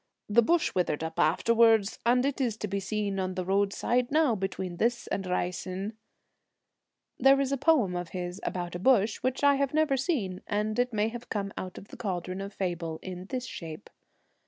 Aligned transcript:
The 0.27 0.41
bush 0.41 0.73
withered 0.73 1.03
up 1.03 1.19
afterwards, 1.19 1.99
and 2.07 2.25
it 2.25 2.41
is 2.41 2.57
to 2.57 2.67
be 2.67 2.79
seen 2.79 3.19
on 3.19 3.35
the 3.35 3.45
roadside 3.45 4.09
now 4.11 4.33
between 4.33 4.77
this 4.77 5.05
and 5.05 5.27
Rahasine.' 5.27 5.93
There 7.19 7.39
is 7.39 7.51
a 7.51 7.55
poem 7.57 7.95
of 7.95 8.09
his 8.09 8.41
about 8.41 8.73
a 8.73 8.79
bush, 8.79 9.17
which 9.17 9.43
I 9.43 9.57
have 9.57 9.75
never 9.75 9.97
seen, 9.97 10.41
and 10.47 10.79
it 10.79 10.91
may 10.91 11.09
have 11.09 11.29
come 11.29 11.53
out 11.55 11.77
of 11.77 11.89
the 11.89 11.97
cauldron 11.97 12.41
of 12.41 12.51
fable 12.51 12.97
in 13.03 13.25
this 13.25 13.45
shape. 13.45 13.91